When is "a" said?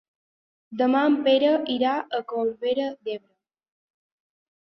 2.19-2.23